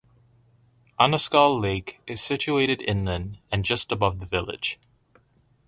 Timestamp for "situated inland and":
2.21-3.63